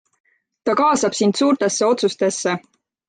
[0.63, 2.57] Ta kaasab sind suurtesse otsustesse.